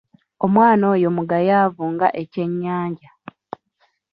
[0.45, 3.09] Omwana oyo mugayaavu nga Ekyennyanja.